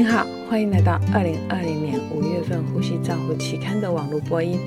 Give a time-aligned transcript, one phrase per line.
[0.00, 4.58] 您好，欢迎来到二零二零年五月份《呼吸照护》期刊的网络播音。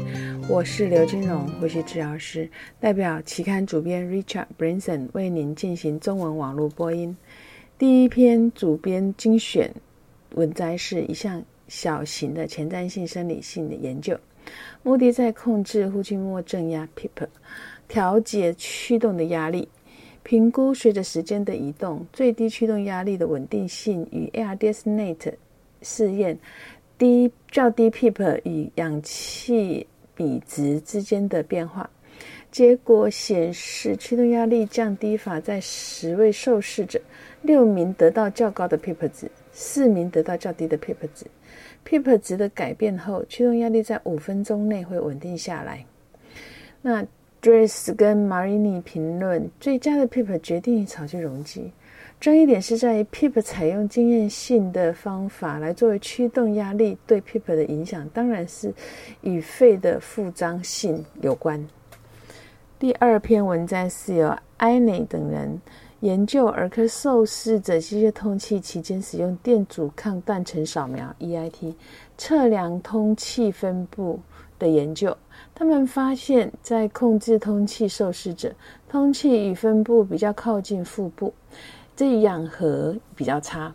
[0.47, 2.47] 我是刘金荣，呼吸治疗师，
[2.79, 7.17] 代表期刊主编 Richard Branson 为您进行中文网络播音。
[7.79, 9.73] 第一篇主编精选
[10.35, 14.15] 文摘是一项小型的前瞻性生理性的研究，
[14.83, 17.25] 目的在控制呼吸末正压 （PEEP），
[17.87, 19.67] 调节驱动的压力。
[20.23, 25.33] 评估随着时间的移动，最低驱动压力的稳定性与 ARDS-NET
[25.81, 26.39] 试验
[26.97, 31.89] 低较低 PEEP 与氧气比值之间的变化。
[32.49, 37.01] 结果显示，驱动压力降低法在十位受试者，
[37.41, 41.25] 六名得到较高的 PEEP 值，四名得到较低的 PEEP 值。
[41.85, 45.83] PEEP 值的改变后，驱动压力在五分钟内会稳定下来。
[46.81, 47.05] 那
[47.43, 51.69] Dress 跟 Marini 评论，最佳的 PEEP 决定于草具容积。
[52.17, 58.73] 争议点是在于 PEEP 采用经验性的方法来作为驱动压力对 PEEP 的影响，当然是
[59.19, 61.67] 与肺的复张性有关。
[62.79, 65.61] 第二篇文章是由埃内等人
[65.99, 71.75] 研究儿科受试者机械通气期间使用电阻抗断层扫描 （EIT）
[72.17, 74.17] 测量通气分布
[74.57, 75.15] 的研究。
[75.55, 78.53] 他们发现，在控制通气受试者，
[78.89, 81.33] 通气与分布比较靠近腹部，
[81.95, 83.71] 这氧合比较差；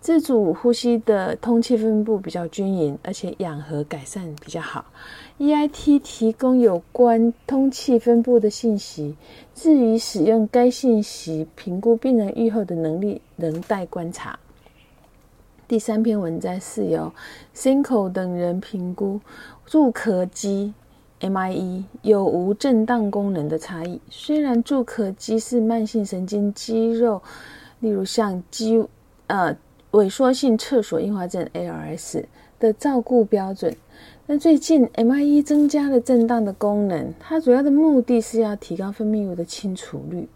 [0.00, 4.84] 自主呼吸的通气分布比较均匀，而且氧合改善比较好。
[5.38, 9.16] EIT 提供有关通气分布的信息，
[9.54, 14.38] 至于使用该信息评估病人愈后的能力，仍待观察。
[15.68, 17.12] 第三篇文章是由
[17.52, 19.20] Cinco 等人评估
[19.68, 20.72] 入壳肌。
[21.18, 24.00] MIE 有无震荡功能的差异？
[24.08, 27.20] 虽然助可肌是慢性神经肌肉，
[27.80, 28.86] 例如像肌
[29.26, 29.56] 呃
[29.90, 32.22] 萎缩性厕所硬化症 ALS
[32.60, 33.74] 的照顾标准，
[34.24, 40.28] 但最近 MIE 增加了震荡的功能，它主要的目的是要提高分泌物的清除率。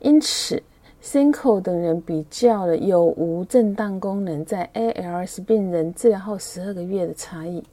[0.00, 0.62] 因此
[1.10, 7.64] Sinco 等人比较了有无震荡功能在 ALS 病人治疗后十二个月的差异。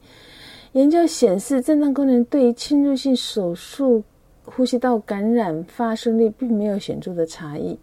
[0.72, 4.02] 研究显示，震荡功能对于侵入性手术
[4.46, 7.78] 呼吸道感染发生率并没有显著的差异。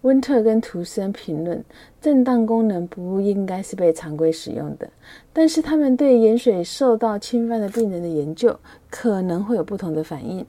[0.00, 1.64] 温特跟图森评论，
[2.00, 4.90] 震荡功能不应该是被常规使用的，
[5.32, 8.58] 但是他们对盐水受到侵犯的病人的研究
[8.90, 10.44] 可能会有不同的反应。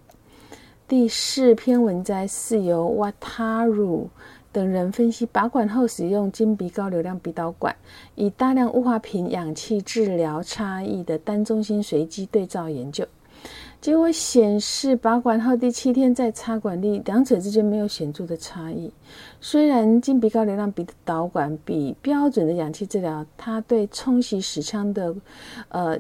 [0.88, 4.08] 第四篇文摘是由 Wataru。
[4.52, 7.76] 等人分析拔管后使用金鼻高流量鼻导管
[8.14, 13.04] 以大量雾化瓶氧气治疗差异的单中心随机对照研究，
[13.82, 18.94] 结果显示拔管后第七天在插管力两者之间没有显著的差异。
[19.42, 25.14] 虽然金鼻高流量鼻导管比标准的氧气治疗，它对冲洗屎腔的
[25.68, 25.98] 呃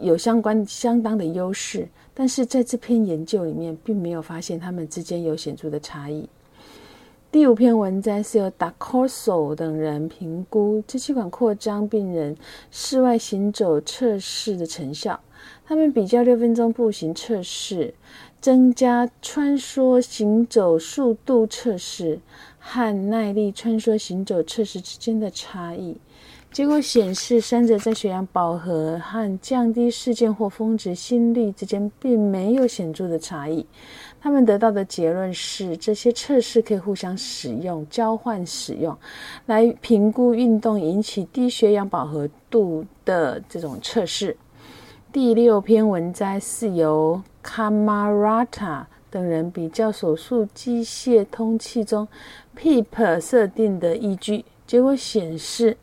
[0.00, 1.86] 有相关相当的优势，
[2.20, 6.28] 但是在这篇研究里面并没有发现它们之间有显著的差异。
[7.30, 12.36] 第五篇文章是由 Dacoso 等人评估支气管扩张病人
[12.72, 15.20] 室外行走测试的成效。
[15.64, 17.94] 他们比较六分钟步行测试、
[18.40, 22.18] 增加穿梭行走速度测试
[22.70, 25.96] 和耐力穿梭行走测试之间的差异。
[26.52, 33.66] 结果显示，三者在血氧饱和和降低事件或峰值心率之间并没有显著的差异。
[34.20, 38.96] 他们得到的结论是，这些测试可以互相使用、交换使用，
[39.46, 44.36] 来评估运动引起低血氧饱和度的这种测试。
[45.10, 52.06] 第六篇文摘是由 Camarata 等人比较手术机械通气中
[52.56, 55.76] PEEP 设定的依据，结果显示。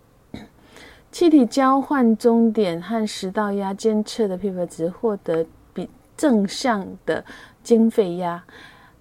[1.11, 7.23] 气体交换终点和食道压监测的 PEEP 值获得比正向的
[7.63, 8.43] 经肺压，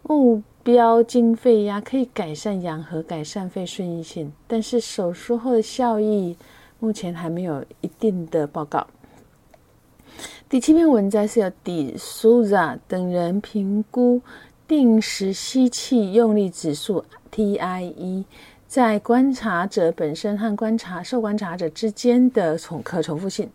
[0.04, 6.36] 目标经肺压可以改善氧和改善肺顺应性，但是手术后的效益
[6.78, 8.86] 目前还没有一定的报告。
[10.54, 14.22] 第七篇文章是由 d Souza 等人评估
[14.68, 18.24] 定时吸气用力指数 TIE。
[18.68, 23.50] 在观察者本身和观察受观察者之间的重可重复性，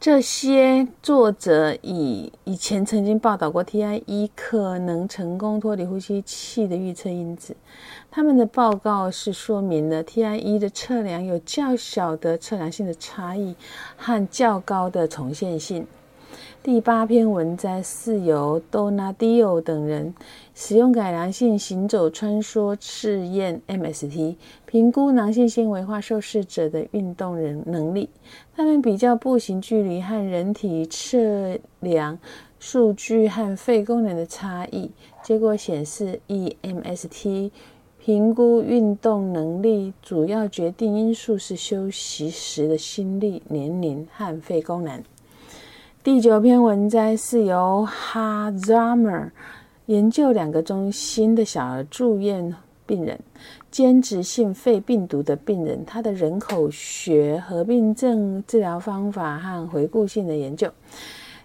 [0.00, 7.54] 这些作者以以前曾经报道过 TIE 可能成功脱离呼吸器的预测因子。
[8.10, 13.54] 他们的报告是说明了 TIE 的测量有较小的测量性的差异
[13.98, 15.86] 和较高的重现性。
[16.62, 20.14] 第八篇文摘是由 Donadio 等人
[20.54, 24.36] 使用改良性行走穿梭试验 MST
[24.66, 28.10] 评估囊性纤维化受试者的运动人能力。
[28.54, 32.18] 他们比较步行距离和人体测量
[32.58, 34.90] 数据和肺功能的差异。
[35.22, 37.50] 结果显示，EMST
[37.98, 45.02] 评估运动能力主要决定因素是休息时的心率、年龄和肺功能。
[46.02, 49.28] 第九篇文摘是由 Hazamer
[49.84, 52.54] 研究两个中心的小儿住院
[52.86, 53.20] 病人，
[53.70, 60.72] 间质性肺病毒的病人，他的人口学合并症治疗方法和回顾性的研究。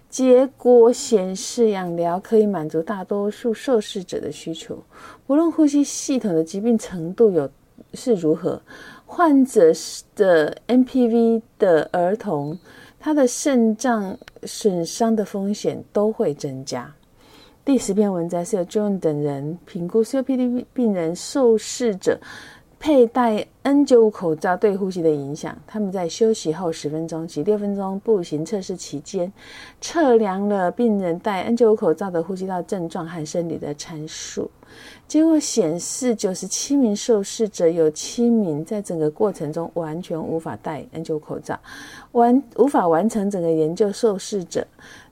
[0.08, 4.82] 结果显示，氧疗可以满足大多数受试者的需求，
[5.26, 7.50] 无论呼吸系统的疾病程度有
[7.92, 8.62] 是如何。
[9.04, 9.70] 患者
[10.16, 12.58] 的 MPV 的儿童，
[13.06, 16.92] 他的肾脏损伤的风险都会增加。
[17.64, 22.18] 第十篇文章是由 John 等人评估 COPD 病人受试者。
[22.86, 25.58] 佩戴 N95 口罩对呼吸的影响。
[25.66, 29.32] 他们在休息后十分钟及六分钟步行测试期间，
[29.80, 34.48] 测量了病人戴 N95 口罩的呼吸道症状和生理的参数。
[35.08, 41.58] 结果显示，九十七名受试者有七名在整个过程中完全无法戴 N95 口罩，
[42.12, 43.90] 完无法完成整个研究。
[43.90, 44.64] 受试者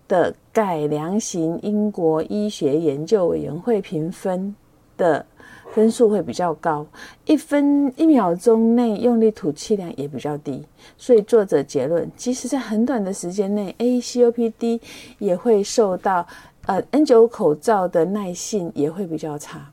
[0.07, 4.55] 的改良型英国医学研究委员会评分
[4.97, 5.27] 的。
[5.75, 6.87] 分数会比较高，
[7.27, 10.65] 一分一秒钟内用力吐气量也比较低，
[10.97, 14.81] 所以作者结论，即使在很短的时间内，ACOPD
[15.19, 16.25] 也会受到
[16.67, 19.69] 呃 N9 口罩的耐性也会比较差。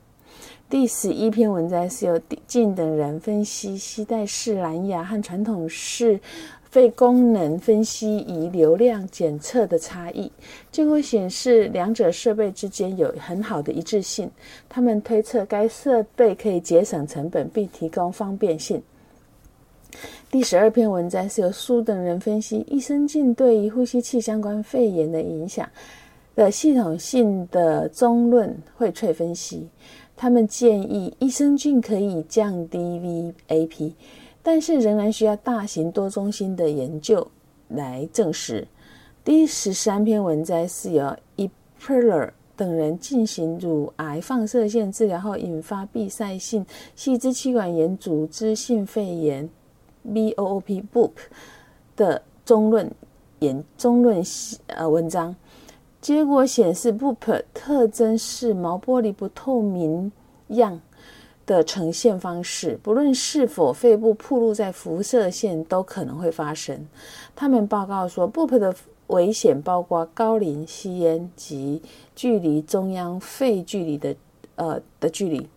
[0.68, 6.18] 第十一篇文章是由近等人分析吸带式蓝牙和传统式。
[6.72, 10.32] 肺功能分析仪流量检测的差异，
[10.70, 14.30] 结果显示两者设备之间有很好的一致性。
[14.70, 18.82] 他们推测该设备可以节省成本并提供方便性。
[20.30, 25.68] 第十二篇文章是由苏等人分析益生菌对于呼吸器相关肺炎的影响
[26.34, 29.68] 的系统性的中论荟萃分析。
[30.16, 32.78] 他们建议益生菌可以降低
[33.48, 33.92] VAP。
[34.42, 37.26] 但是仍然需要大型多中心的研究
[37.68, 38.66] 来证实。
[39.24, 41.48] 第十三篇文摘是由 e
[41.78, 49.48] p e r l e r 等人进行乳癌放射线治疗后引发闭塞性细支气管炎组织性肺炎
[50.06, 51.10] （BOOP）
[51.96, 52.90] 的中论
[53.38, 54.22] 研中论
[54.66, 55.34] 呃文章，
[56.00, 60.10] 结果显示 BOOP 特征是毛玻璃不透明
[60.48, 60.80] 样。
[61.46, 66.86] 的呈现方式，不论是否肺部暴露在辐射线，都可能会发生。
[67.34, 68.74] 他们报告说，BOP 的
[69.08, 71.82] 危险包括高龄、吸烟及
[72.14, 74.14] 距离中央肺距离的
[74.56, 75.48] 呃的距离。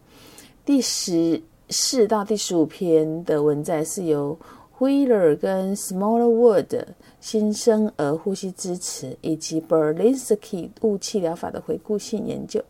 [0.66, 4.38] 第十四到第十五篇的文摘是由。
[4.78, 6.84] Wheeler 跟 Smallwood
[7.22, 12.62] 新生儿呼吸支持以及 Berlinski 雾气疗法的回顾性研究，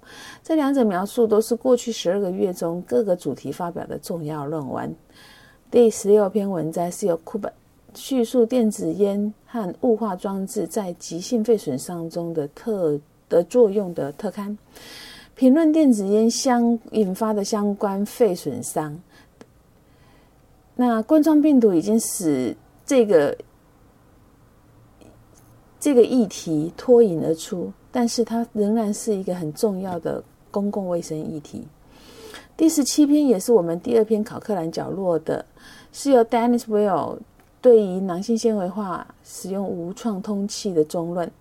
[0.44, 4.96] 这两者描述都是过去十二个月中各个主题发表的重要论文。
[5.72, 7.50] 第十六篇文摘是由 Kuba
[7.96, 14.56] 叙述电子烟和雾化装置在急性肺损伤中的特的作用的特刊，
[15.34, 19.02] 评论电子烟相引发的相关肺损伤。
[20.76, 22.56] 那冠状病毒已经使
[22.86, 23.38] 这个
[25.80, 31.66] 这个议题脱颖而出，但是它仍然是一个很重要的公共卫生议题。
[32.58, 35.46] 第十七篇也是我们第二篇考克兰角落的，
[35.92, 37.20] 是由 Dennis Will
[37.62, 41.32] 对于囊性纤维化使用无创通气的中论。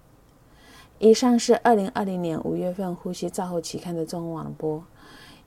[0.99, 4.83] 以上是二零二零年五月份《呼吸照后期刊》的中文网播。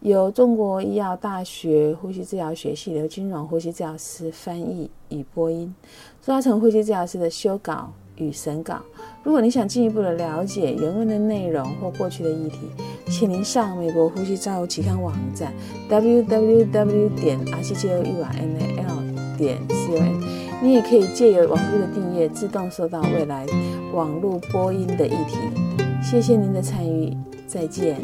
[0.02, 5.74] 由中国医药大学呼吸治疗学系刘金荣呼吸治疗师翻译与播音，
[6.22, 8.80] 朱嘉诚呼吸治疗师的修稿与审稿。
[9.24, 12.60] 如果你想进一步的了解原文的内容或过去的议题，
[13.08, 15.52] 请您上美国呼吸照护期刊网站
[15.90, 20.22] www 点 r c g o u r n a l 点 c o m。
[20.62, 23.46] 你也可以借由网络的订阅，自动收到未来
[23.94, 25.38] 网络播音的议题。
[26.04, 28.00] 谢谢您的参与，再见。